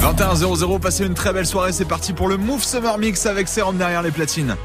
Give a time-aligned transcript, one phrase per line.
[0.00, 3.76] 21-0-0, passez une très belle soirée, c'est parti pour le Move Summer Mix avec Serum
[3.76, 4.56] derrière les platines.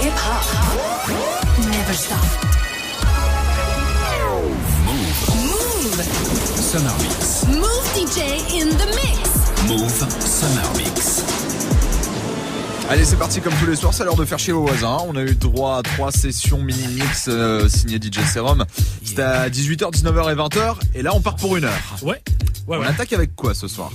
[0.00, 0.44] Hip hop.
[1.66, 2.18] Never stop.
[5.42, 6.02] Move.
[6.60, 7.46] Summer Mix.
[7.48, 8.20] Move DJ
[8.62, 9.18] in the mix.
[9.68, 9.90] Move
[10.20, 11.37] Summer Mix.
[12.90, 14.96] Allez, c'est parti comme tous les soirs, c'est l'heure de faire chier vos voisins.
[15.06, 18.64] On a eu droit à trois sessions mini-mix euh, signées DJ Serum.
[19.04, 20.74] C'était à 18h, 19h et 20h.
[20.94, 21.72] Et là, on part pour une heure.
[22.02, 22.22] Ouais.
[22.66, 22.86] Ouais, On ouais.
[22.86, 23.90] attaque avec quoi ce soir?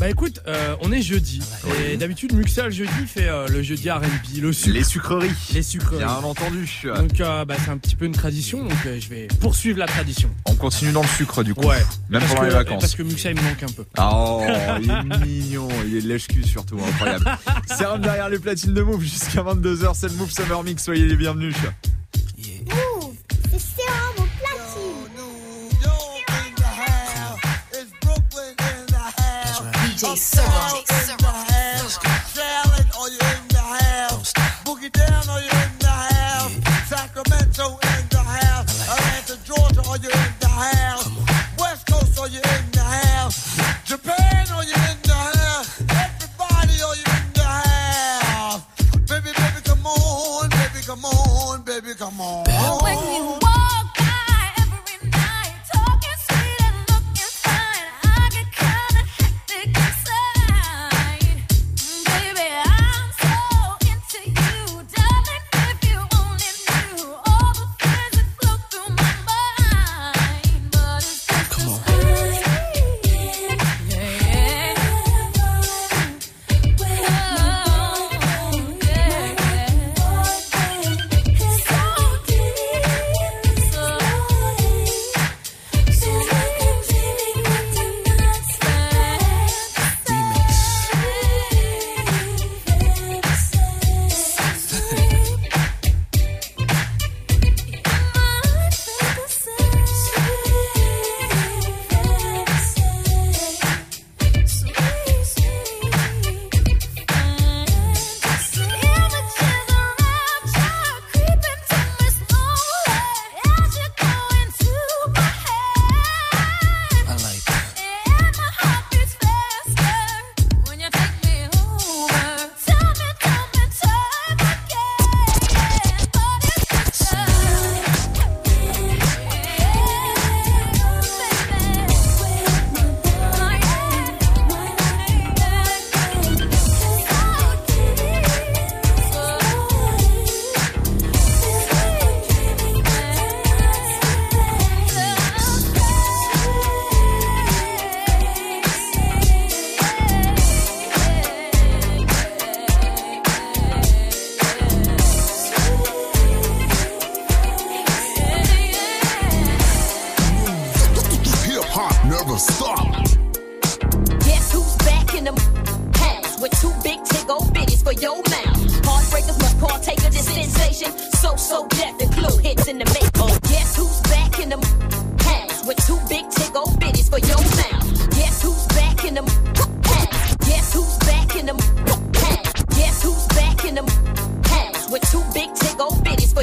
[0.00, 1.40] Bah écoute, euh, on est jeudi.
[1.88, 4.02] Et d'habitude, Muxa le jeudi fait euh, le jeudi R&B,
[4.42, 5.30] le sucre, Les sucreries.
[5.52, 5.96] les sucres.
[5.96, 6.68] Bien entendu.
[6.96, 9.86] Donc euh, bah, c'est un petit peu une tradition, donc euh, je vais poursuivre la
[9.86, 10.28] tradition.
[10.46, 11.68] On continue dans le sucre du coup.
[11.68, 11.82] Ouais.
[12.10, 12.80] Même pendant que, les vacances.
[12.80, 13.84] Parce que Muxa il me manque un peu.
[13.98, 14.42] Oh,
[14.82, 17.30] il est mignon, il est lèche-cul surtout, incroyable.
[17.78, 21.16] Serum derrière les platines de Move jusqu'à 22h, c'est le Move Summer Mix, soyez les
[21.16, 21.54] bienvenus.
[29.94, 31.03] DJ Serum.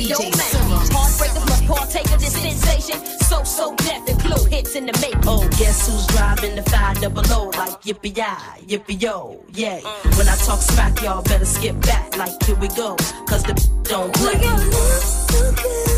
[0.08, 0.94] Bitties for?
[0.94, 2.98] Heartbreakers must partake of this sensation.
[3.22, 5.16] So, so deaf and clue hits in the make.
[5.28, 9.80] Oh, guess who's driving the five double O like yippee yi, yippee yo, yeah.
[9.80, 10.18] Mm.
[10.18, 12.96] When I talk smack, y'all better skip back like here we go,
[13.28, 13.54] cause the
[13.84, 14.34] don't play.
[14.34, 15.92] Baby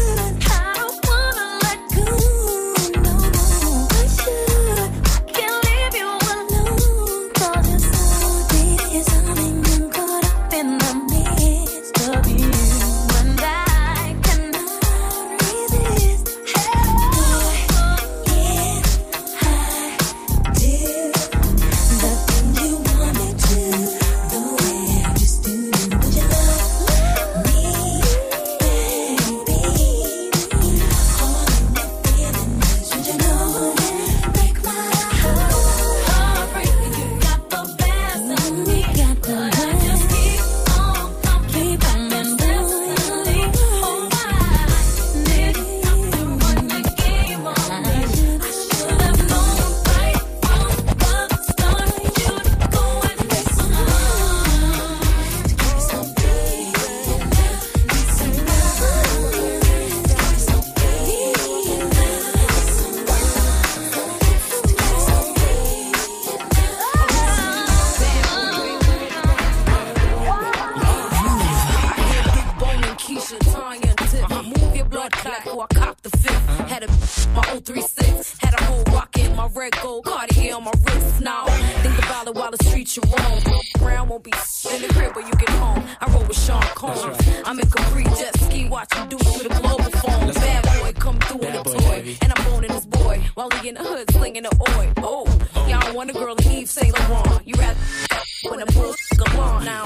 [93.35, 94.94] while we in the hood slinging the oil.
[94.97, 95.26] Oh,
[95.68, 97.47] y'all want a girl in Yves Saint Laurent.
[97.47, 97.80] You rather
[98.50, 98.94] when a bull
[99.40, 99.85] on now.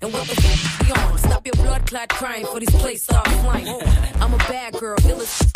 [0.00, 1.18] And what the fuck be on?
[1.18, 3.68] Stop your blood clot crying for this place off flying.
[3.68, 5.51] Oh, I'm a bad girl, illest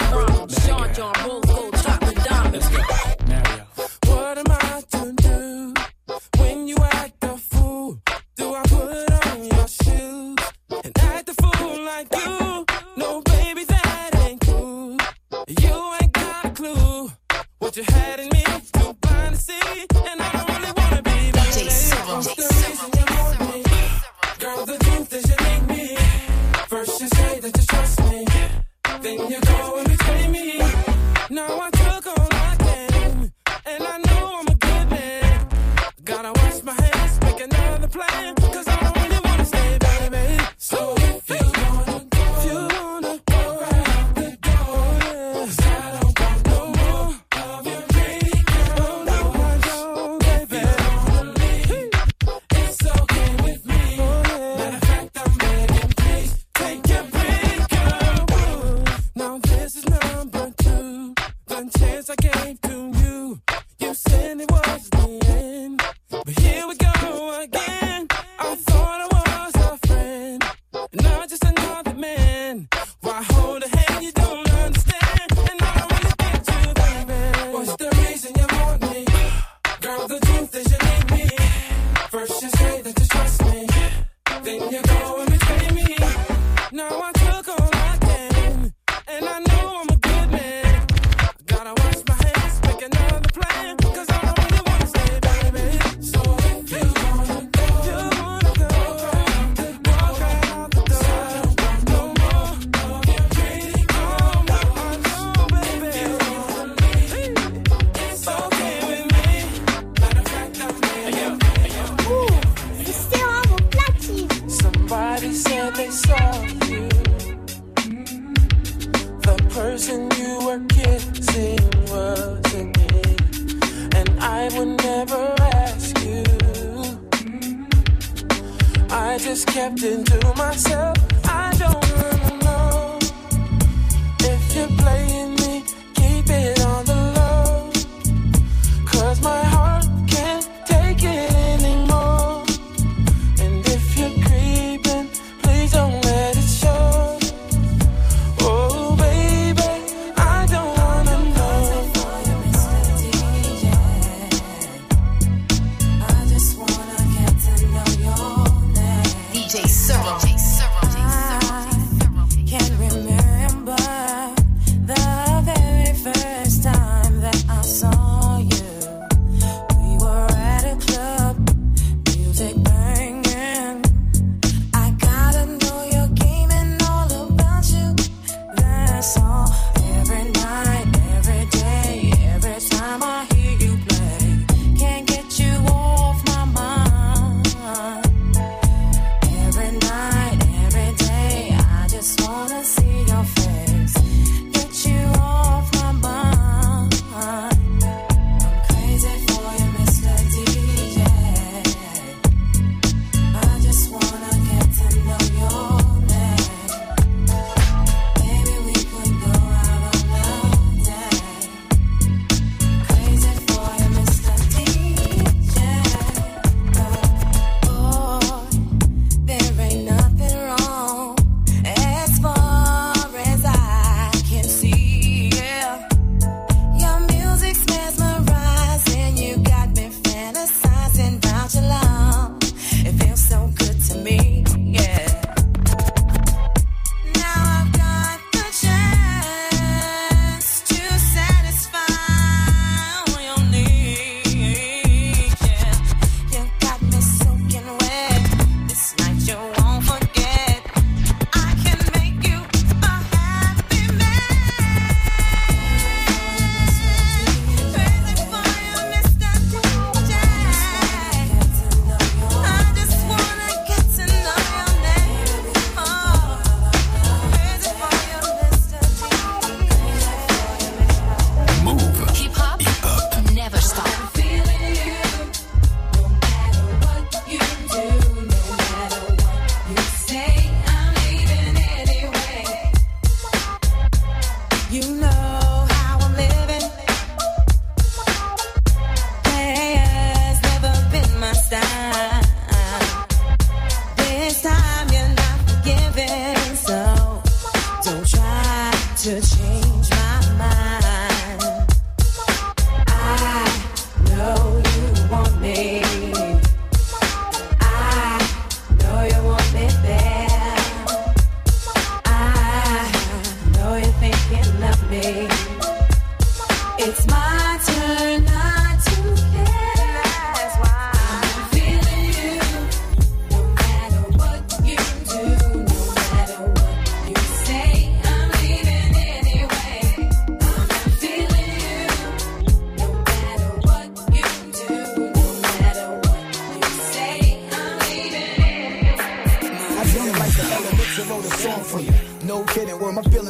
[317.17, 318.46] my turn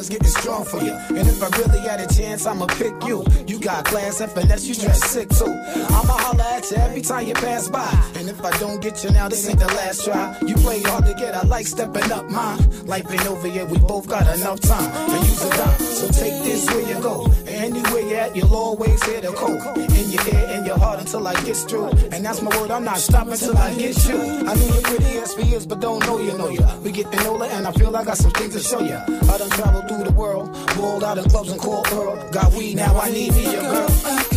[0.07, 0.93] feelings getting strong for you.
[1.17, 3.25] And if I really had a chance, I'ma pick you.
[3.47, 5.45] You got class and finesse, you dress sick too.
[5.45, 7.89] I'ma holler at you every time you pass by.
[8.15, 10.37] And if I don't get you now, this ain't the last try.
[10.45, 12.59] You play hard to get, I like stepping up mine.
[12.85, 15.79] Life ain't over yet, we both got enough time to use it up.
[15.79, 17.25] So take this where you go.
[17.57, 19.77] Anywhere you at, you'll always hear the coke.
[19.77, 21.89] In your ear, in your heart until I get through.
[22.11, 24.19] And that's my word, I'm not stopping till I get you.
[24.47, 26.65] I knew you pretty as for years, but don't know you know you.
[26.83, 28.95] We getting older and I feel I got some things to show you.
[28.95, 32.29] I done traveled through the world, rolled out in clubs and called Earl.
[32.31, 34.36] Got weed, now I need me a girl.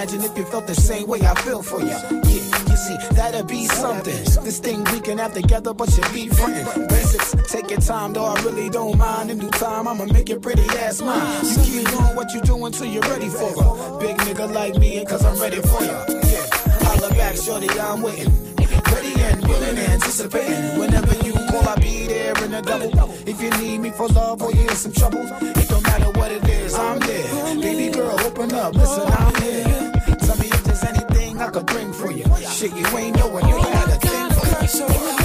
[0.00, 1.88] Imagine if you felt the same way I feel for you.
[1.88, 2.10] Yeah,
[2.70, 4.24] you see, that'd be something.
[4.42, 6.72] This thing we can have together, but you be friends.
[6.88, 9.30] Basics, take your time, though I really don't mind.
[9.30, 11.44] In due time, I'ma make your pretty ass mine.
[11.44, 14.00] You keep doing what you do until you're ready for her.
[14.00, 15.90] Big nigga like me, cause I'm ready for you.
[15.90, 16.46] Yeah,
[16.80, 18.39] holla back, shorty, I'm waiting.
[19.50, 20.78] Willing, anticipating.
[20.78, 22.90] Whenever you call, I'll be there in a double.
[23.26, 26.30] If you need me for love or you're in some trouble, it don't matter what
[26.32, 27.60] it is, I'm there.
[27.60, 29.92] Baby girl, open up, listen, I'm here.
[30.18, 32.24] Tell me if there's anything I could bring for you.
[32.48, 34.46] Shit, you ain't know when you had a thing for
[35.18, 35.19] me.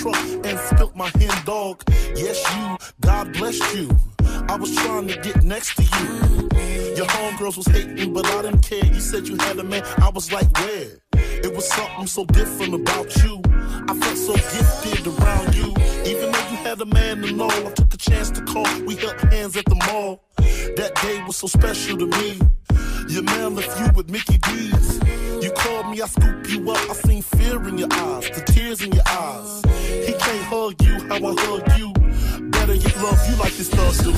[0.00, 1.82] Truck and spilt my hen dog.
[2.16, 2.88] Yes, you.
[3.00, 3.90] God blessed you.
[4.48, 6.48] I was trying to get next to you.
[6.96, 8.84] Your homegirls was hating, but I didn't care.
[8.84, 9.82] You said you had a man.
[9.98, 10.88] I was like, where?
[11.44, 13.42] It was something so different about you.
[13.88, 15.68] I felt so gifted around you.
[16.10, 18.68] Even though you had a man and all, I took a chance to call.
[18.84, 20.24] We held hands at the mall.
[20.76, 22.38] That day was so special to me.
[23.08, 25.00] Your man left you with Mickey D's.
[25.42, 26.90] You called me, I scooped you up.
[26.90, 28.42] I seen fear in your eyes, the
[30.60, 31.92] hug you how I hug you.
[32.50, 34.12] Better get love you like this thug do.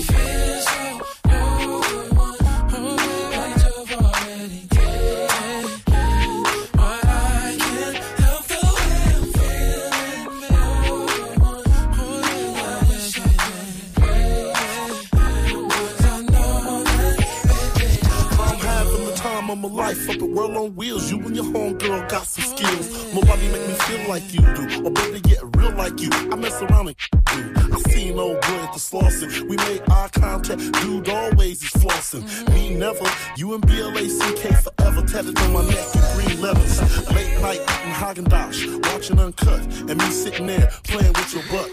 [19.53, 21.11] My life up at World on Wheels.
[21.11, 23.15] You and your homegirl got some skills.
[23.15, 26.11] Nobody make me feel like you do, or better get real like you.
[26.13, 26.97] I mess around and
[27.37, 27.55] you.
[27.73, 29.49] I seen old boy at the Slauson.
[29.49, 30.61] We made eye contact.
[30.83, 32.25] Dude always is flossing.
[32.53, 33.05] Me never.
[33.37, 36.81] You and BLACK forever tatted on my neck in green letters.
[37.11, 41.71] Late night eating Haagen Dazs, watching Uncut, and me sitting there playing with your butt.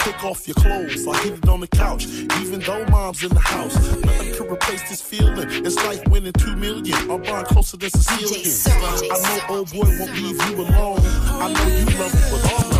[0.00, 1.06] Take off your clothes.
[1.06, 3.74] I hit it on the couch, even though mom's in the house.
[4.04, 5.48] Nothing could replace this feeling.
[5.64, 7.10] It's like winning two million.
[7.10, 8.82] I'm buying closer than Sicilian.
[9.10, 11.00] I know old boy won't leave you alone.
[11.04, 12.79] I know you love it, but all love is strong.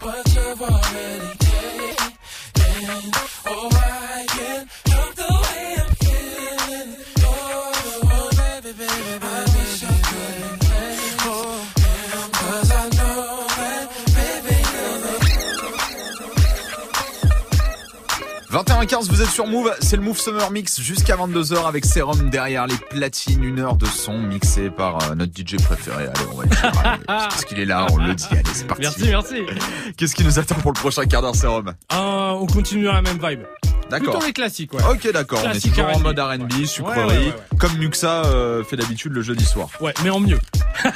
[0.00, 3.29] But you've already taken.
[18.98, 22.74] vous êtes sur Move, c'est le Move Summer Mix jusqu'à 22h avec Serum derrière les
[22.74, 26.04] platines, une heure de son mixé par euh, notre DJ préféré.
[26.04, 28.26] Allez, on va le parce qu'il est là, on le dit.
[28.32, 28.82] Allez, c'est parti.
[28.82, 29.36] Merci, merci.
[29.96, 33.18] Qu'est-ce qui nous attend pour le prochain quart d'heure Serum ah, On continue la même
[33.22, 33.42] vibe.
[33.90, 34.14] D'accord.
[34.14, 34.82] Plutôt les classiques, ouais.
[34.90, 35.40] Ok, d'accord.
[35.44, 39.68] On est toujours en mode R&B, sucrerie, comme Nuxa euh, fait d'habitude le jeudi soir.
[39.80, 40.40] Ouais, mais en mieux.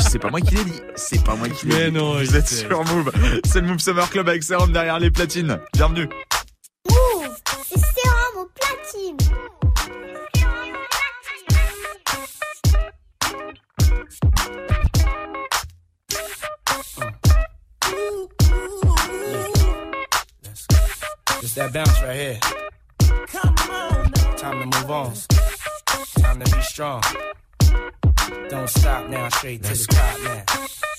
[0.00, 0.80] c'est pas moi qui l'ai dit.
[0.96, 1.78] C'est pas moi qui l'ai dit.
[1.78, 3.12] Mais non, vous êtes sur Move.
[3.44, 5.58] C'est le Move Summer Club avec Serum derrière les platines.
[5.74, 6.08] Bienvenue.
[6.88, 7.09] Woo!
[9.00, 9.16] team.
[21.56, 22.38] That bounce right here.
[23.26, 24.12] Come on.
[24.36, 25.12] Time to move on.
[26.18, 27.02] Time to be strong.
[28.48, 30.44] Don't stop now, straight Let's to the top now.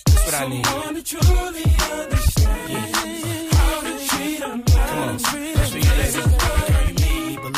[0.05, 0.65] That's what I need.
[0.65, 3.50] Someone to truly understand yeah.
[3.53, 4.63] how to treat a man.
[4.65, 5.17] Come on.
[5.55, 6.70] Let's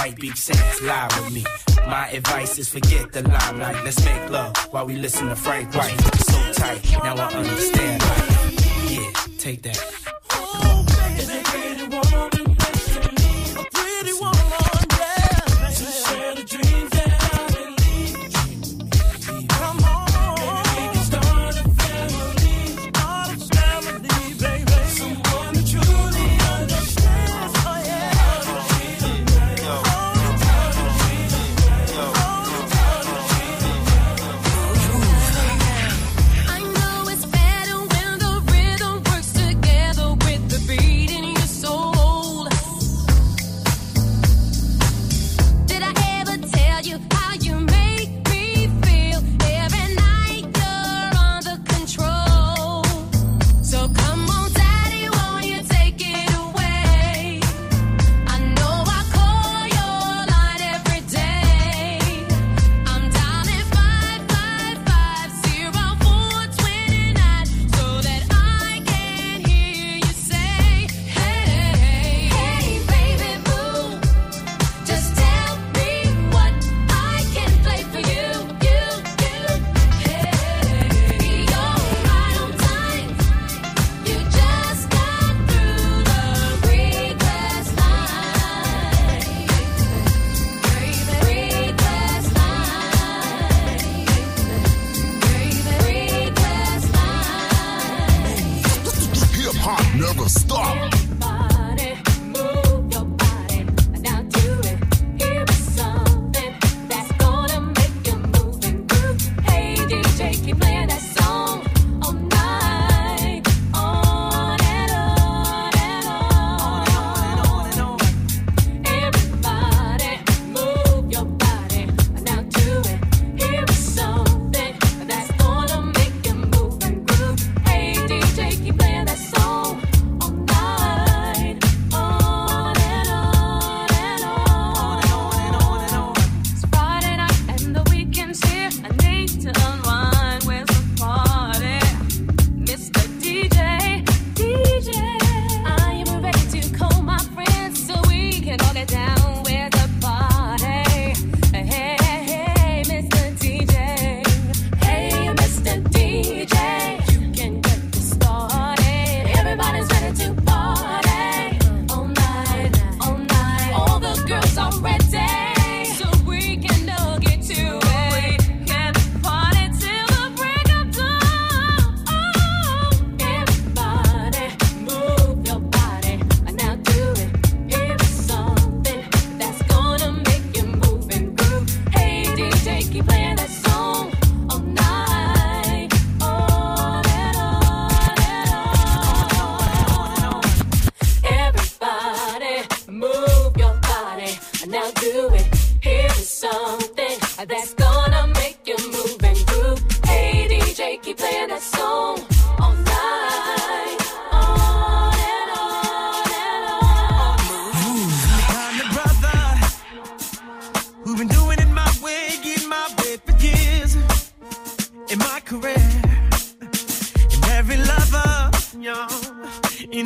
[0.00, 0.82] white beach sands.
[0.82, 1.44] Lie with me.
[1.86, 3.84] My advice is forget the limelight.
[3.84, 6.00] Let's make love while we listen to Frank White.
[6.30, 8.02] So tight, now I understand.
[8.88, 10.19] Yeah, take that.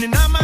[0.03, 0.44] and I might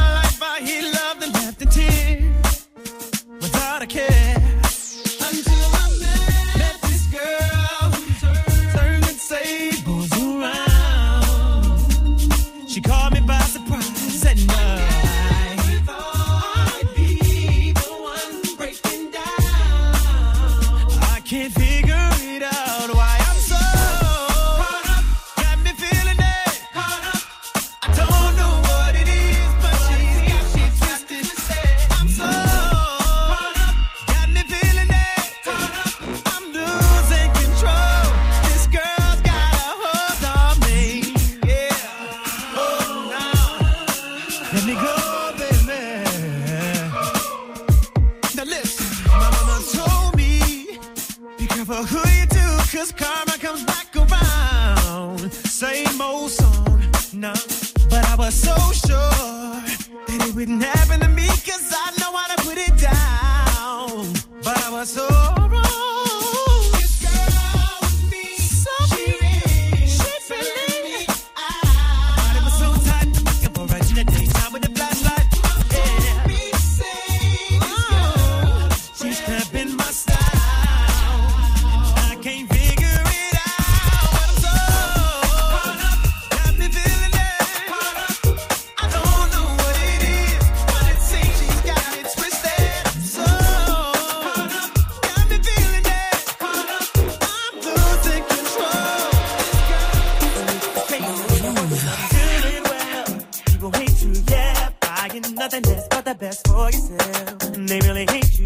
[105.41, 107.39] nothing is but the best for yourself.
[107.69, 108.40] They really hate you.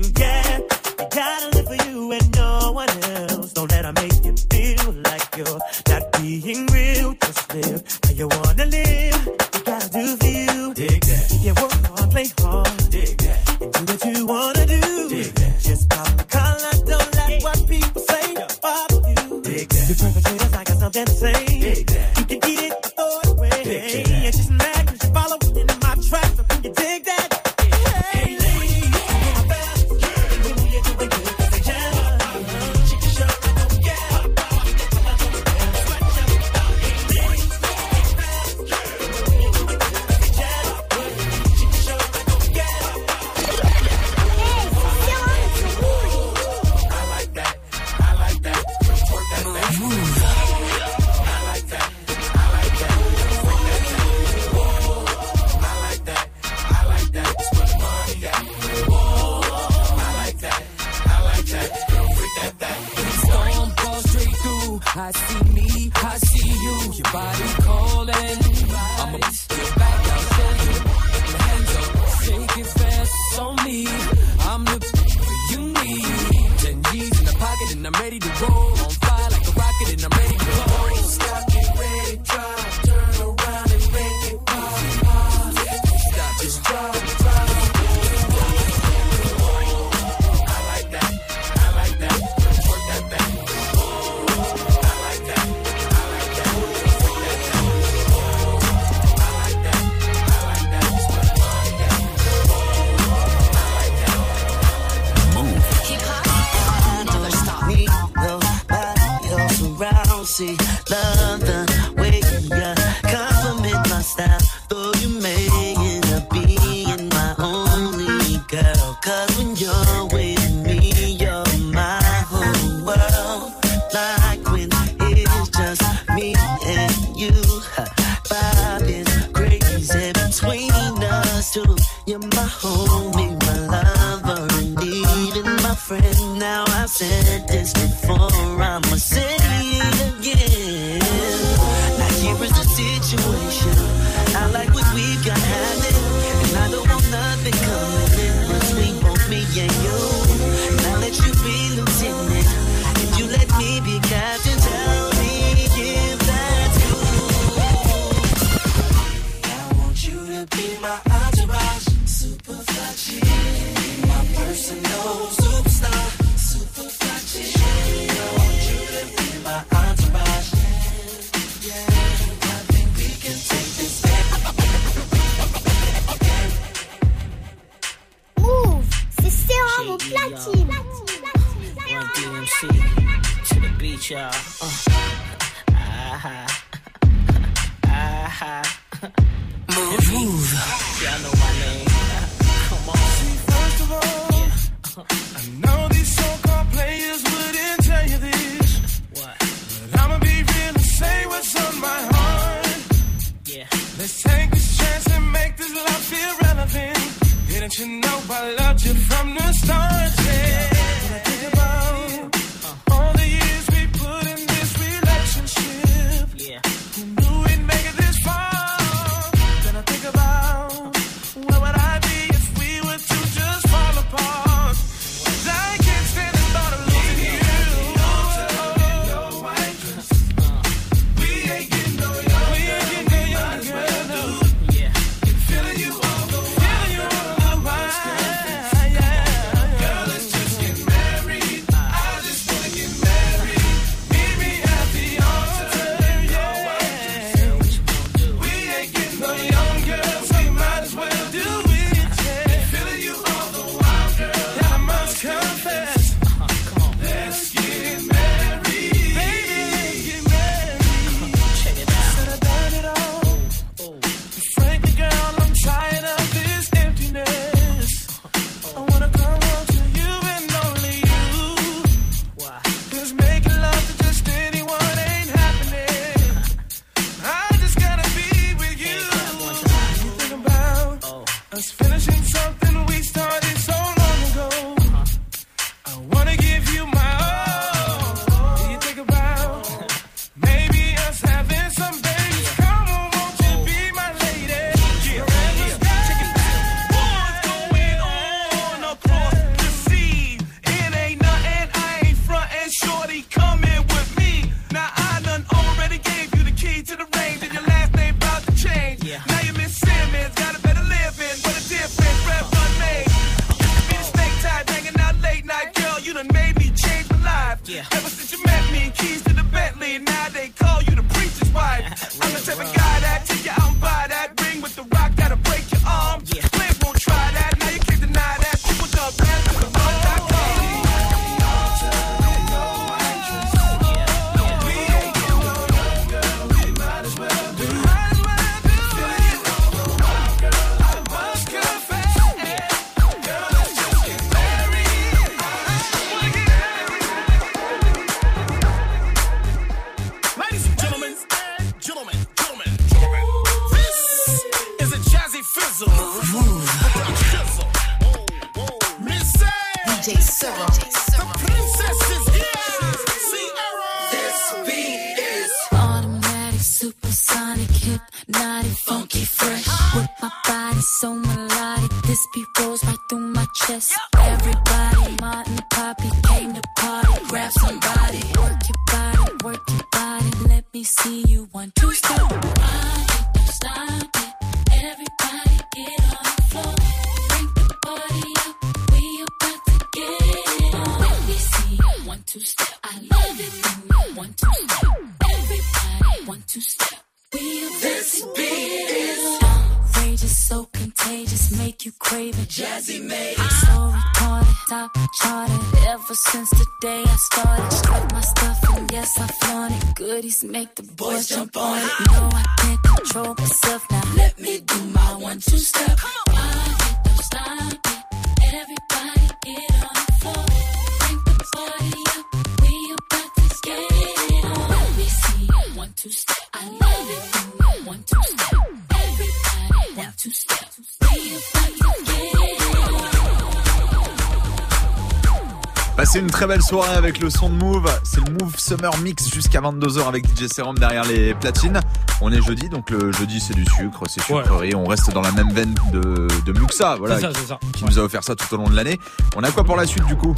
[436.05, 437.91] Passez une très belle soirée avec le son de Move.
[438.03, 441.81] C'est le Move Summer Mix jusqu'à 22h avec DJ Serum derrière les platines.
[442.21, 444.75] On est jeudi, donc le jeudi c'est du sucre, c'est sucrerie.
[444.75, 447.59] On reste dans la même veine de, de Muxa, voilà, C'est ça, c'est ça.
[447.73, 449.01] qui nous a offert ça tout au long de l'année.
[449.35, 450.35] On a quoi pour la suite du coup?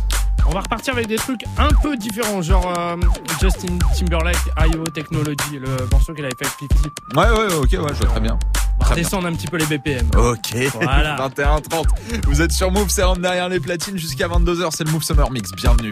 [0.47, 2.95] On va repartir avec des trucs un peu différents, genre euh,
[3.41, 4.39] Justin Timberlake,
[4.73, 6.71] IO Technology, le morceau qu'il avait fait avec
[7.13, 7.17] 50.
[7.17, 8.39] Ouais, ouais, ok, ouais, je vois très bien.
[8.95, 10.09] Descendre un petit peu les BPM.
[10.17, 11.17] Ok, Voilà.
[11.37, 11.85] 21h30.
[12.27, 14.69] Vous êtes sur Move, Serum derrière les platines jusqu'à 22h.
[14.75, 15.51] C'est le Move Summer Mix.
[15.53, 15.91] Bienvenue.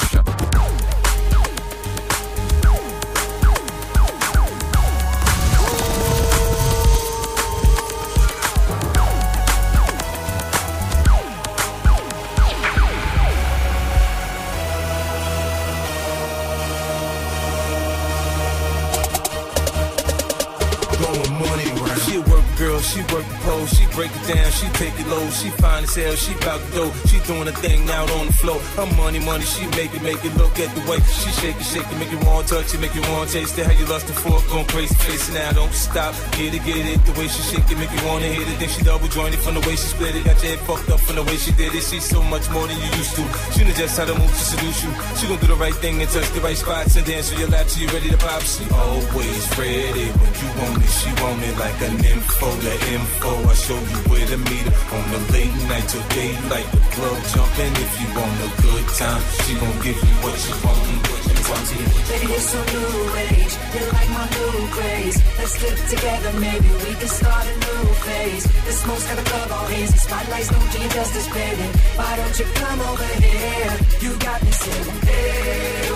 [23.95, 26.85] Break it down, she take it low, she fine as hell, she bout to go,
[27.07, 28.59] she doing a thing out on the floor.
[28.75, 31.65] Her money, money, she make it, make it look at the way she shake it,
[31.65, 33.67] shake it, make you want to touch it, make you want to taste it.
[33.67, 36.85] How you lustin' for it, going crazy, face it now, don't stop, get it, get
[36.85, 36.99] it.
[37.07, 38.59] The way she shake it, make you wanna hit it.
[38.59, 41.01] Then she double jointed from the way she split it, got your head fucked up
[41.01, 41.83] from the way she did it.
[41.83, 43.25] She's so much more than you used to.
[43.55, 44.91] She knows just how to move to seduce you.
[45.17, 47.49] She gon' do the right thing and touch the right spots and dance on your
[47.49, 48.43] lap till you ready to pop.
[48.43, 50.91] She always ready when you want it.
[50.91, 53.33] She want it like an info, the info.
[53.45, 56.69] I show you where to meet her on the late night till daylight.
[56.75, 59.23] The club jumping if you want a good time.
[59.45, 61.65] She gon' give you what you want, what you want.
[62.09, 62.95] Baby, you're so new
[63.29, 63.55] age.
[63.75, 65.19] You're like my new craze.
[65.39, 68.45] Let's get together, maybe we can start a new phase.
[68.67, 69.99] The smoke's got the club all hazy.
[69.99, 71.67] Spotlights don't do you justice, baby.
[71.99, 73.75] Why don't you come over here?
[74.05, 75.89] You got me saying, hey,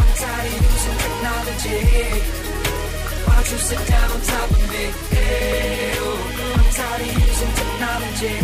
[0.00, 2.45] I'm tired of using technology.
[3.26, 4.84] Why don't you sit down on top of me?
[5.10, 8.36] Hey, oh, I'm tired of using technology.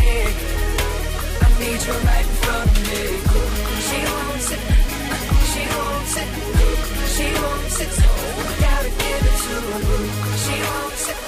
[1.40, 3.02] I need you right in front of me.
[3.86, 4.62] She won't sit.
[5.50, 6.28] She won't sit.
[7.14, 7.90] She won't sit.
[7.98, 9.80] So I gotta give it to her.
[10.42, 11.18] She won't sit.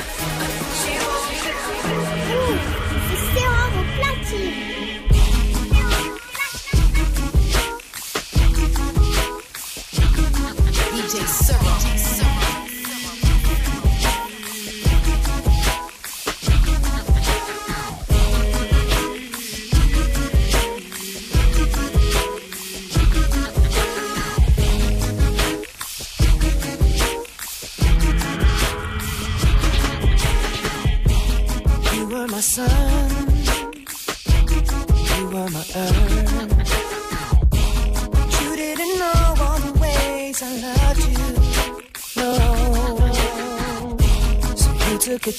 [0.81, 1.55] She won't sit.
[3.09, 4.75] C'est Serum au platine.
[10.95, 12.14] DJ Serum.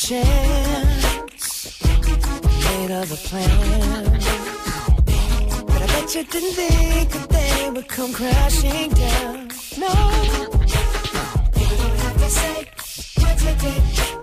[0.05, 4.03] chance, made of other plan,
[5.65, 9.49] But I bet you didn't think that they would come crashing down.
[9.79, 9.89] No,
[11.57, 12.67] you don't have to say
[13.17, 14.14] what you did.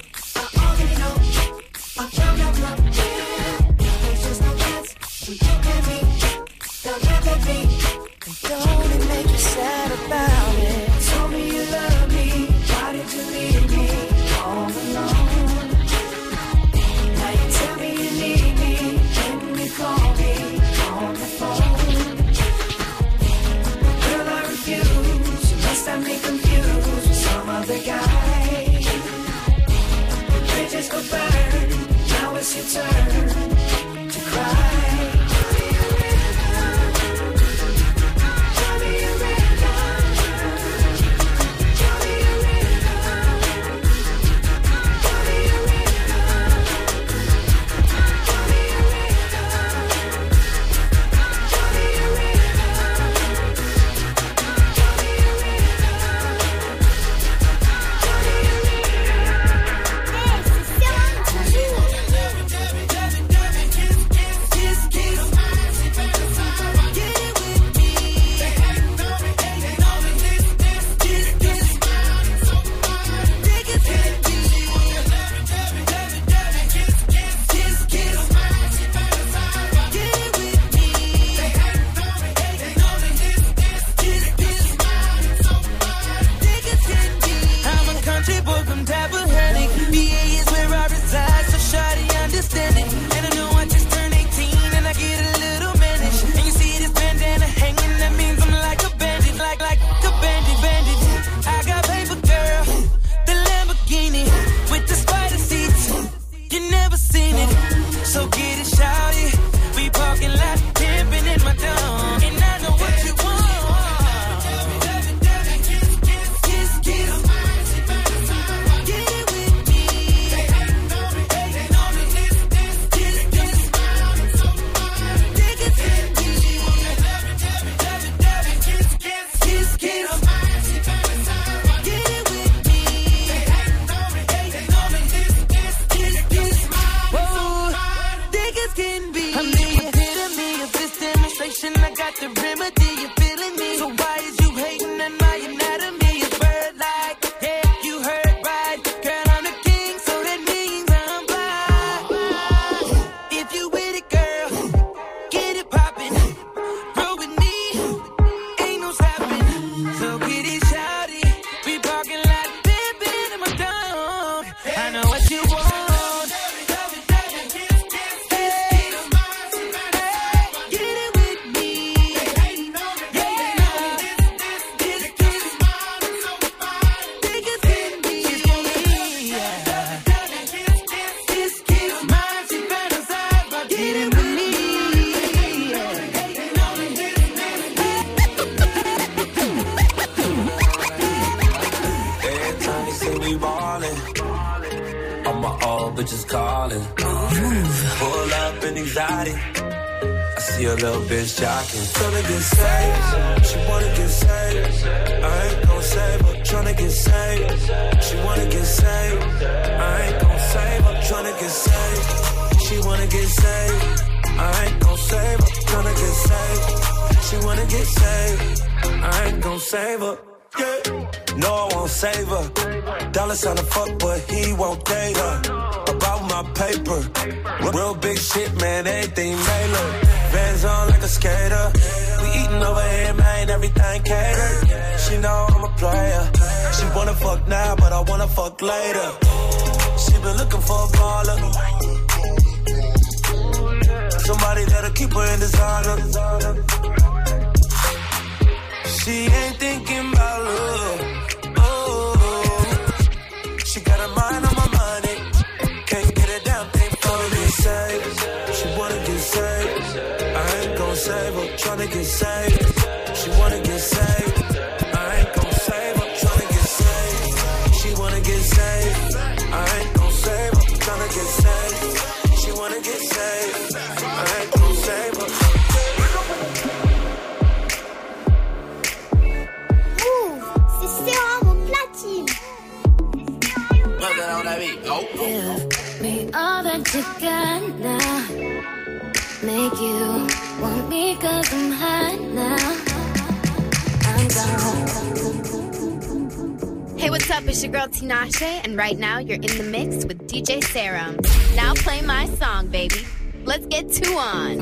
[297.32, 297.48] up?
[297.48, 301.16] It's your girl Tinashe, and right now you're in the mix with DJ Serum.
[301.56, 303.06] Now play my song, baby.
[303.44, 304.58] Let's get two on.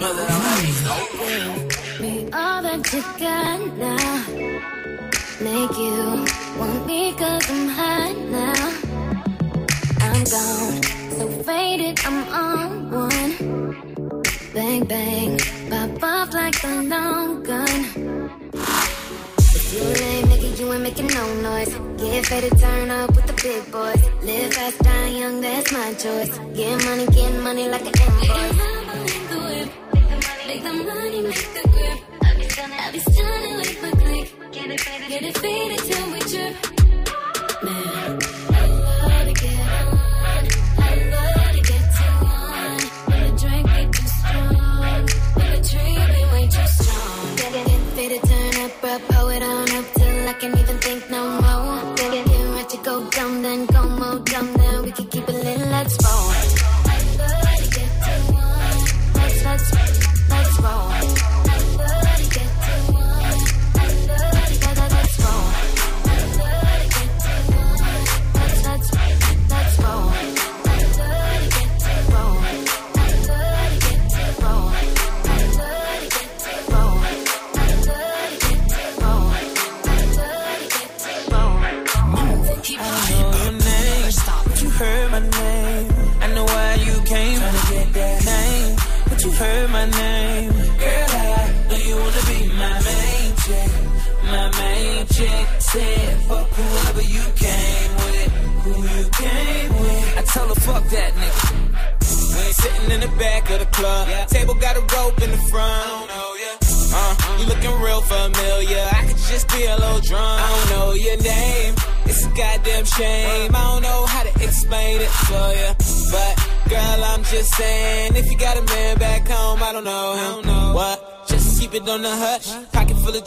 [2.00, 4.24] We all that you now.
[5.40, 6.24] Make you
[6.58, 8.62] want me cause I'm hot now.
[10.00, 10.82] I'm gone,
[11.18, 13.82] so faded, I'm on one.
[14.54, 18.30] Bang, bang, pop off like a long gun.
[19.56, 20.29] If you
[20.60, 21.74] you ain't making no noise.
[21.96, 24.02] Get ready to turn up with the big boys.
[24.22, 26.38] Live fast, die young, that's my choice.
[26.54, 28.60] Get money, get money like an invoice.
[30.46, 31.98] Make the money, make the grip.
[32.22, 34.52] I'll be stunning, I'll be stunning with my click.
[34.52, 36.54] Get it faded, get it faded till we trip.
[37.62, 38.39] Man.
[50.40, 50.79] Can't even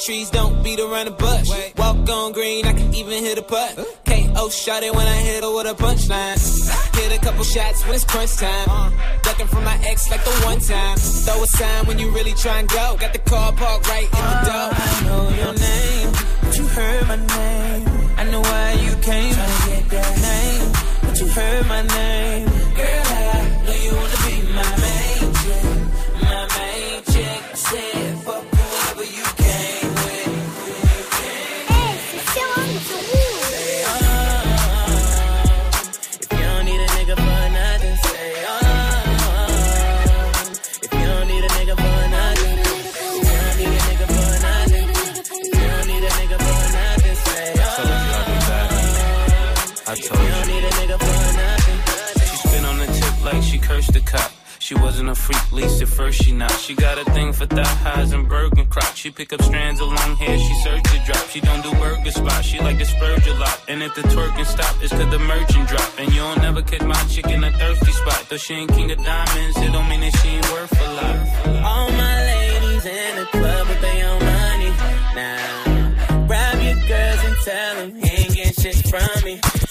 [0.06, 1.50] trees, don't beat around the bush.
[1.78, 3.76] Walk on green, I can even hit a putt.
[4.06, 6.38] KO shot it when I hit her with a punchline.
[6.96, 8.68] Hit a couple shots when it's crunch time.
[8.70, 8.92] Uh.
[9.24, 10.98] Ducking from my ex like the one time.
[10.98, 12.98] Throw a sign when you really try and go.
[13.00, 14.70] Got the car parked right in the door.
[14.74, 16.12] I know your name.
[16.42, 17.88] But you heard my name.
[18.18, 19.34] I know why you came.
[19.34, 20.66] Trying to get that name.
[21.02, 22.48] But you heard my name.
[22.76, 24.83] Girl, I know you wanna be my
[49.94, 50.54] I told you.
[50.54, 51.80] need a nigga for nothing.
[52.26, 54.32] She spin on the tip like she cursed the cop.
[54.58, 56.50] She wasn't a freak, least at first she not.
[56.54, 58.96] She got a thing for thigh highs and Bergen crop.
[58.96, 61.30] She pick up strands of long hair, she search the drop.
[61.30, 63.62] She don't do burger spots, she like to spurge a lot.
[63.68, 65.90] And if the twerking stop, it's cause the merchant drop.
[66.00, 68.26] And you don't never catch my chick in a thirsty spot.
[68.30, 71.66] Though she ain't king of diamonds, it don't mean that she ain't worth a lot.
[71.70, 74.72] All my ladies in the club with their own money.
[75.14, 79.63] Now, grab your girls and tell them he ain't getting shit from me.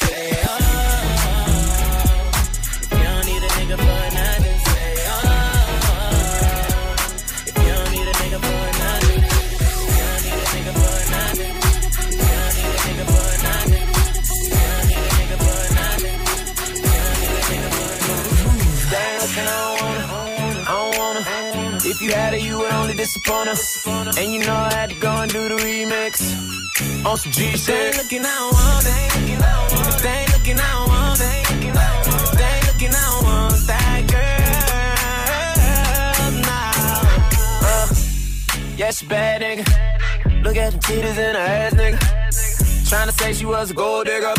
[22.12, 23.86] Had it, you would only disappoint us.
[23.86, 26.22] And you know I had to go and do the remix.
[27.04, 27.66] On some G shit.
[27.66, 28.84] They ain't looking, I don't want.
[28.84, 31.18] They ain't looking, I don't want.
[31.18, 34.52] They ain't looking, I don't want that girl.
[36.46, 36.72] Nah.
[37.68, 37.86] Uh,
[38.76, 39.64] yeah, she bad nigga.
[40.42, 41.98] Look at them titties and her ass nigga.
[42.88, 44.34] Tryna say she was a gold digger.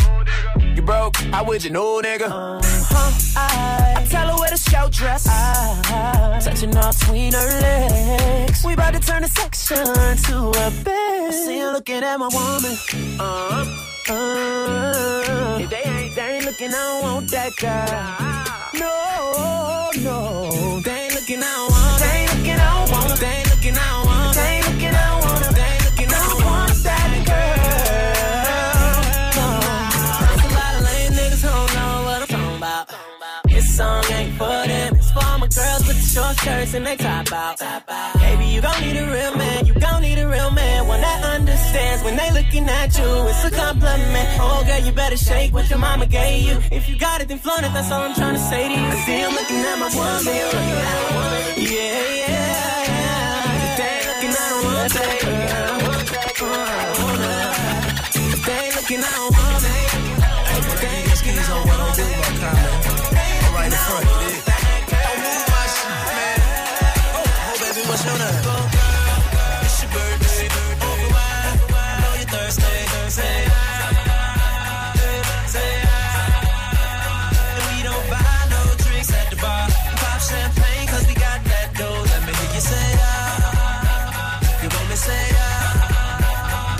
[0.76, 2.28] You broke, how would you know, nigga?
[2.30, 5.28] Uh-huh, I, I tell her where to show dress.
[5.30, 8.64] I, touching all between her legs.
[8.66, 11.34] We about to turn the section to a bed.
[11.34, 12.76] See her looking at my woman.
[13.20, 13.66] Uh,
[14.10, 18.70] uh, if they ain't, they ain't looking, I don't want that guy.
[18.74, 21.73] No, no, they ain't looking, I don't
[36.48, 37.58] and they top out.
[38.20, 39.66] Baby, you gon' need a real man.
[39.66, 40.88] You gon' need a real man.
[40.88, 43.06] One that understands when they looking at you.
[43.28, 44.28] It's a compliment.
[44.40, 46.58] Oh, girl, you better shake what your mama gave you.
[46.72, 47.74] If you got it, then flaunt it.
[47.74, 48.88] That's all I'm trying to say to you.
[48.88, 50.26] I see I'm looking at my woman.
[51.56, 53.64] Yeah, yeah.
[53.66, 55.94] If they looking, I don't want that girl.
[58.34, 59.88] If they looking, I want that.
[60.60, 62.12] If they ain't looking, I want that.
[63.46, 64.08] I'm right in front.
[64.46, 64.53] dig?
[68.04, 68.76] Baby, what's?
[69.64, 70.48] It's your birthday.
[70.84, 71.56] Over wine.
[72.04, 72.76] Know you're thirsty.
[73.08, 74.94] Say ah,
[75.48, 77.56] say ah.
[77.56, 79.68] And we don't buy no drinks at the bar.
[80.02, 82.04] Pop champagne we got that dough.
[82.12, 84.62] Let me hear you say ah.
[84.62, 86.76] You want me say ah.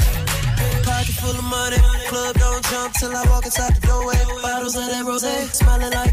[0.84, 4.20] Pocket full of money, club don't jump till I walk inside the doorway.
[4.42, 6.13] Bottles of that rose, smiling like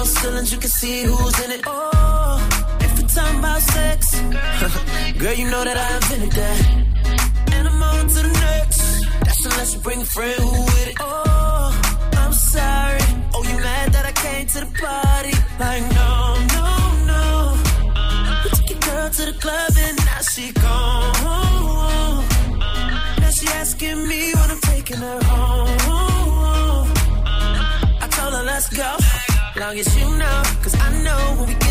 [0.00, 1.60] No ceilings, you can see who's in it.
[1.66, 2.48] Oh,
[2.80, 4.18] if we're talking about sex,
[5.18, 7.52] girl, you know that I invented that.
[7.52, 9.04] And I'm on to the next.
[9.26, 10.49] That's unless you bring a friend
[29.60, 31.69] Long as you know, cause I know when we get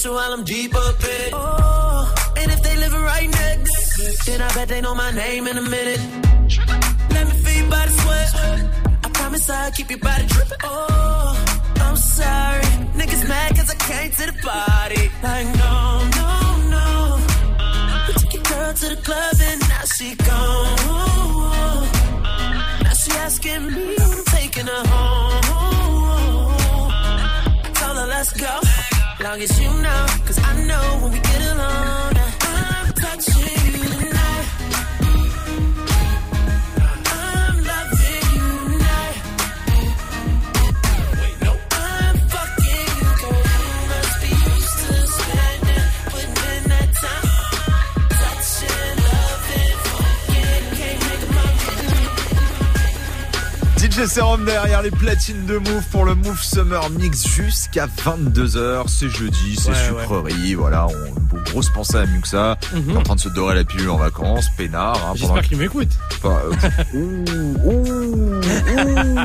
[0.00, 1.30] Take a picture while I'm deep up in it.
[1.34, 5.58] Oh, and if they living right next, then I bet they know my name in
[5.58, 6.00] a minute.
[7.10, 8.34] Let me feel your body sweat.
[9.04, 10.56] I promise I'll keep your body dripping.
[10.64, 11.36] Oh,
[11.76, 12.64] I'm sorry.
[12.96, 15.10] Niggas mad cause I came to the party.
[15.22, 16.30] Like, no, no,
[16.74, 16.86] no.
[18.08, 21.88] We took your girl to the club and now she gone.
[22.84, 25.44] Now she asking me I'm taking her home.
[27.76, 28.79] I her, let's go.
[29.22, 32.14] Long as you know, cause I know when we get along.
[32.40, 33.49] I'm touching
[53.90, 58.84] DJ Serum derrière les platines de Move pour le Move Summer Mix jusqu'à 22h.
[58.86, 60.54] C'est jeudi, c'est Ouais, sucrerie.
[60.54, 62.56] Voilà, on grosse pensée à Muxa.
[62.74, 62.96] Mhm.
[62.96, 64.96] En train de se dorer la pilule en vacances, peinard.
[64.96, 65.88] hein, J'espère qu'il m'écoute.
[66.22, 67.24] Enfin, euh, ouh,
[67.64, 68.40] ouh,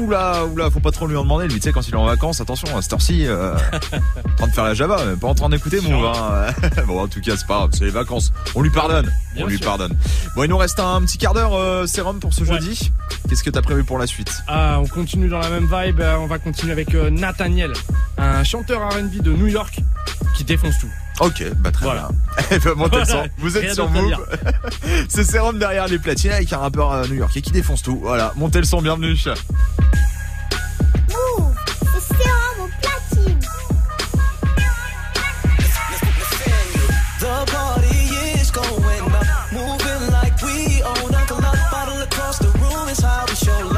[0.05, 1.47] ouh, là, ouh là, faut pas trop lui en demander.
[1.47, 4.47] Lui, tu sais, quand il est en vacances, attention, à cette heure-ci, euh, en train
[4.47, 6.05] de faire la Java, mais pas en train d'écouter Move.
[6.05, 6.47] Hein.
[6.87, 8.31] bon, en tout cas, c'est pas grave, c'est les vacances.
[8.55, 9.11] On lui pardonne.
[9.35, 9.95] Bien on lui pardonne.
[10.35, 12.91] Bon, il nous reste un petit quart d'heure, euh, Sérum, pour ce jeudi.
[13.29, 14.31] Qu'est-ce que t'as prévu pour la suite?
[14.47, 15.99] Ah, on continue dans la même vibe.
[15.99, 17.73] Euh, On va continuer avec euh, Nathaniel,
[18.17, 19.79] un chanteur R&B de New York
[20.35, 20.89] qui défonce tout.
[21.21, 22.09] Ok, bah très Voilà.
[22.09, 22.45] bien.
[22.51, 23.13] Eh ben, montez le son.
[23.13, 23.29] Voilà.
[23.37, 24.27] Vous êtes Rien sur Move.
[25.09, 27.99] c'est Sérum derrière les platines avec un rappeur euh, new-yorkais qui défonce tout.
[28.01, 29.15] Voilà, montez le son, bienvenue.
[29.25, 29.35] Move,
[31.93, 33.39] c'est sérum au platine.
[37.19, 41.55] The party is going up, moving like we own Uncle Luck.
[41.71, 43.74] Bottle across the room is how we show love.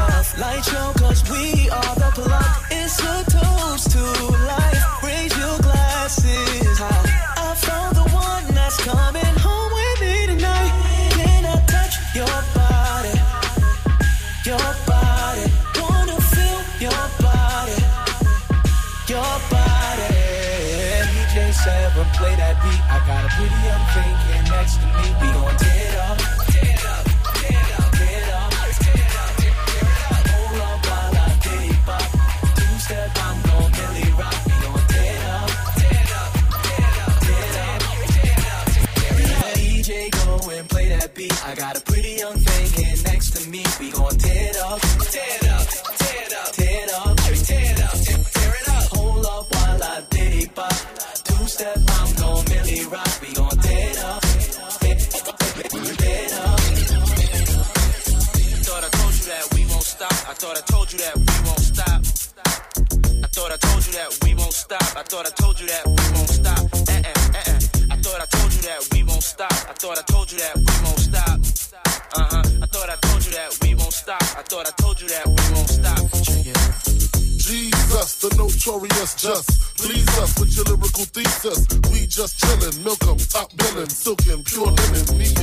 [79.08, 81.66] us, just please us with your lyrical thesis.
[81.90, 85.37] We just chillin', milk 'em, top billin', silkin', pure linen, me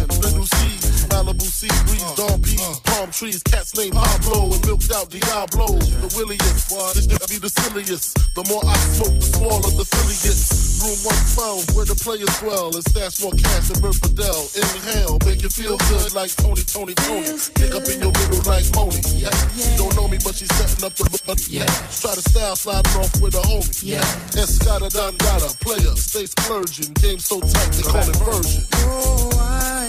[3.16, 5.80] trees, cats named Pablo and milked out Diablo.
[6.03, 6.68] The williest,
[6.99, 8.20] this should be the silliest.
[8.36, 10.84] The more I smoke, the smaller the silliest.
[10.84, 10.99] Room
[11.39, 14.36] 112, where the players dwell, and stash more cash than Bert Fidel.
[14.59, 17.39] Inhale, make you feel good like Tony, Tony, Tony.
[17.55, 18.99] Pick up in your middle like Moni.
[19.16, 19.32] Yeah.
[19.55, 21.07] She don't know me, but she's setting up the
[21.47, 21.72] yeah.
[21.95, 23.72] Try to style sliding off with a homie.
[23.80, 24.03] Yeah.
[24.36, 26.91] Escada Don Gata, player, stay splurging.
[26.99, 28.63] Game so tight, they call it version.
[28.91, 29.88] Oh, I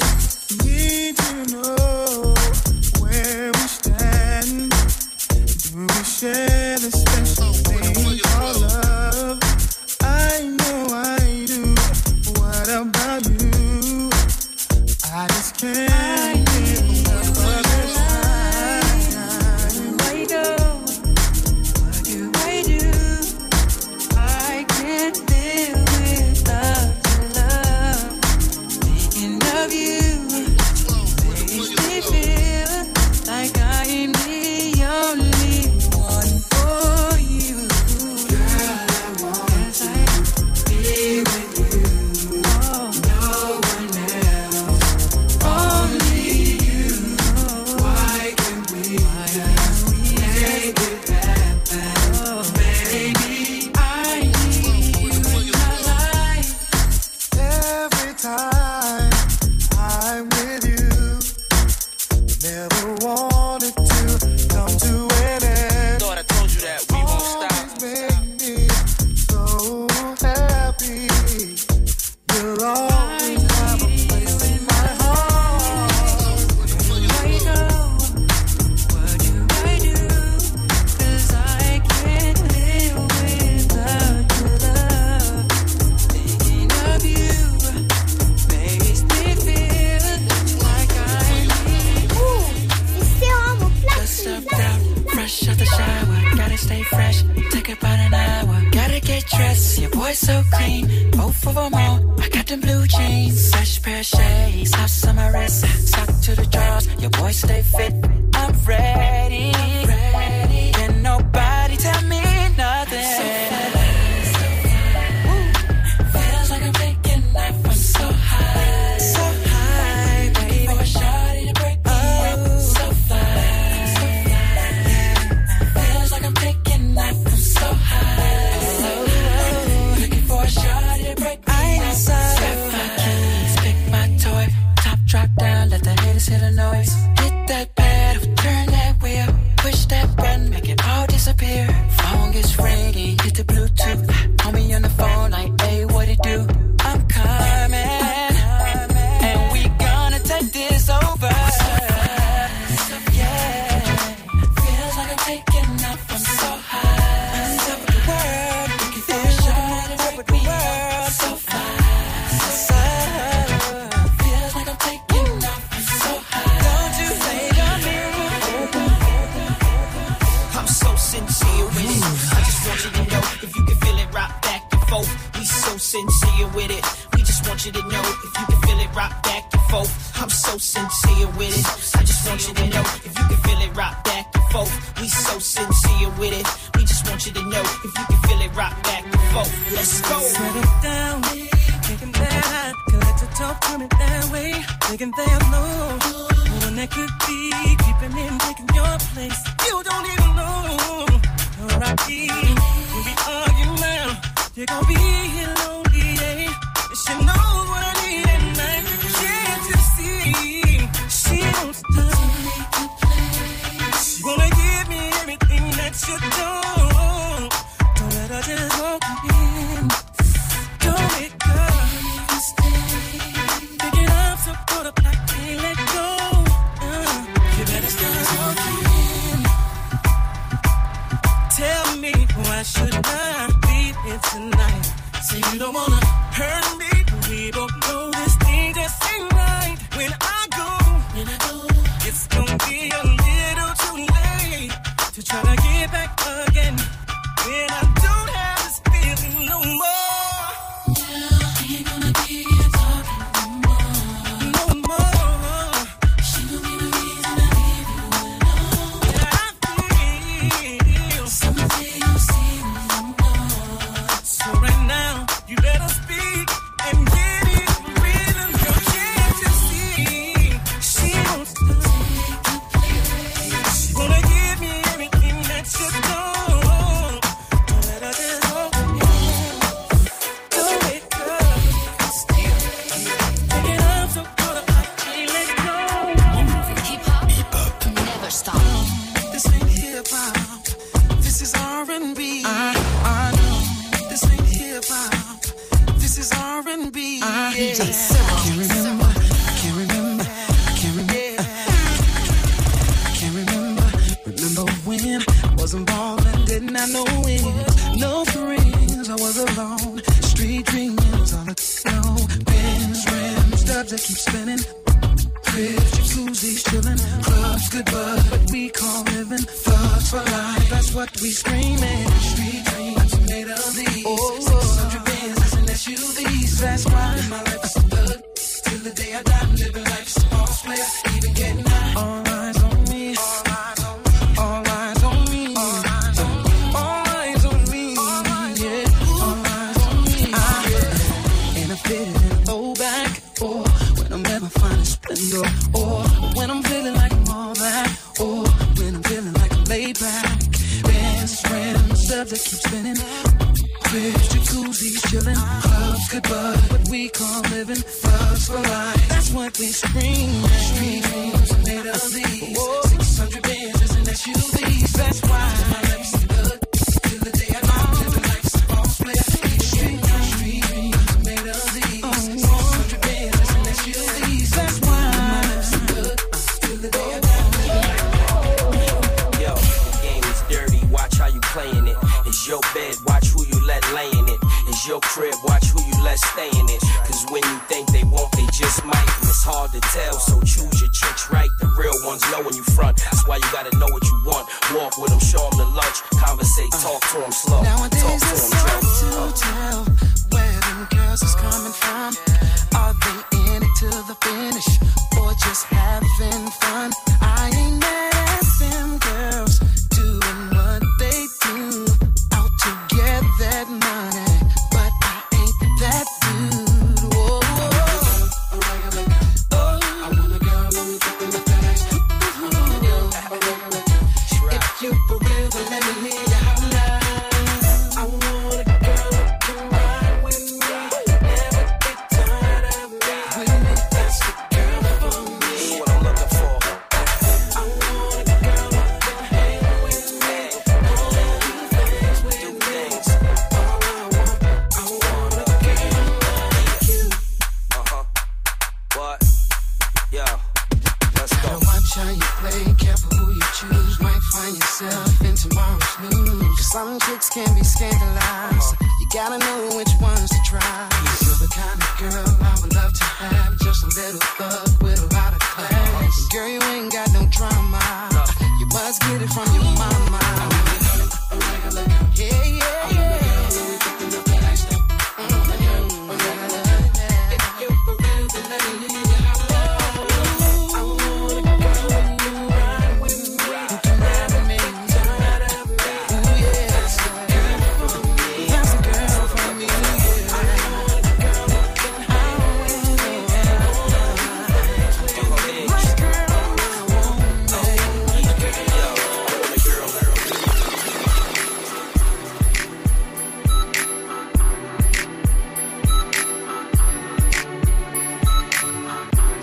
[0.62, 2.65] need to know
[3.16, 4.70] where we stand.
[5.62, 7.52] Do we share the special
[8.60, 9.38] love?
[10.02, 11.74] I know I do.
[12.38, 14.10] What about you?
[15.14, 16.35] I just can't.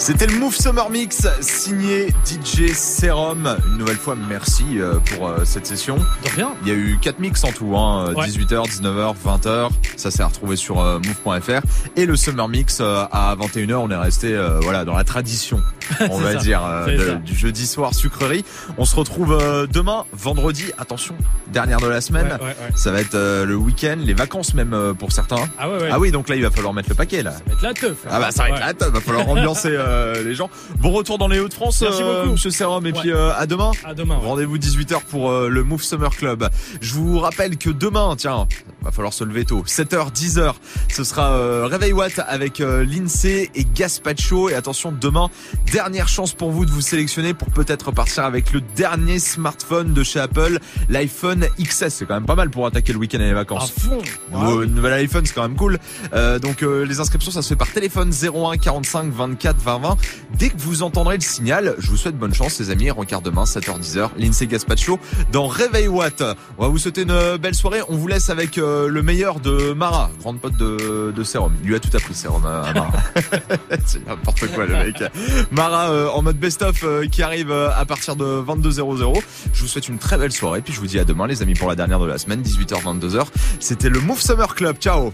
[0.06, 3.56] C'était le Move Summer Mix signé DJ Serum.
[3.66, 5.98] Une nouvelle fois, merci euh, pour euh, cette session.
[6.36, 6.52] Rien.
[6.62, 8.12] Il y a eu 4 mix en tout, hein.
[8.12, 9.70] 18h, 19h, 20h.
[9.96, 11.62] Ça c'est à retrouver sur euh, move.fr.
[11.96, 15.62] Et le Summer Mix à 21h, on est resté voilà dans la tradition
[16.12, 16.40] on va ça.
[16.40, 18.44] dire, euh, de- du jeudi soir sucrerie.
[18.78, 20.72] On se retrouve euh, demain, vendredi.
[20.78, 21.16] Attention,
[21.52, 22.28] dernière de la semaine.
[22.28, 22.72] Ouais, ouais, ouais.
[22.76, 25.44] Ça va être euh, le week-end, les vacances même euh, pour certains.
[25.58, 25.90] Ah ouais, ouais.
[25.92, 27.32] Ah oui, donc là il va falloir mettre le paquet là.
[27.32, 28.06] Ça va être la teuf.
[28.06, 28.12] là.
[28.14, 30.50] Ah bah ça va être la teuf, va falloir ambiancer euh, les gens.
[30.80, 32.34] Bon retour dans les Hauts-de-France, Merci euh, beaucoup.
[32.34, 33.72] Monsieur Serum, et puis euh, à demain.
[33.86, 34.16] À demain.
[34.16, 36.50] Rendez-vous 18h pour euh, le Move Summer Club.
[36.82, 38.48] Je vous rappelle que demain, tiens,
[38.84, 39.64] va falloir se lever tôt.
[39.66, 40.54] 7h, 10h,
[40.90, 44.50] ce sera euh, Réveil Watt avec euh, l'INSEE et Gaspacho.
[44.50, 45.30] Et attention, demain,
[45.72, 50.04] dernière chance pour vous de vous sélectionner pour peut-être partir avec le dernier smartphone de
[50.04, 50.60] chez Apple,
[50.90, 51.90] l'iPhone XS.
[51.90, 53.72] C'est quand même pas mal pour attaquer le week-end et les À vacances.
[53.72, 54.00] fond.
[54.32, 55.80] Nouveau, nouvel iPhone, c'est quand même cool.
[56.14, 59.98] Euh, donc euh, les inscriptions, ça se fait par téléphone 01 45 24 20 20.
[60.38, 62.92] Dès que vous entendrez le signal, je vous souhaite bonne chance, les amis.
[62.92, 65.00] Rencard demain, 7h 10h, l'INSEE Gaspacho
[65.32, 66.22] dans Réveil Watt.
[66.58, 67.82] On va vous souhaiter une belle soirée.
[67.88, 71.54] On vous laisse avec euh, le meilleur de Mara, grande pote de, de Serum.
[71.64, 72.92] Il lui a tout appris, Serum à, à Mara.
[73.86, 75.04] c'est n'importe quoi, le mec.
[75.52, 79.22] Mara euh, en mode best-of euh, qui arrive euh, à partir de 22h00.
[79.54, 80.62] Je vous souhaite une très belle soirée.
[80.62, 82.84] Puis je vous dis à demain, les amis, pour la dernière de la semaine, 18h,
[82.84, 83.26] 22h.
[83.60, 84.78] C'était le Move Summer Club.
[84.80, 85.12] Ciao.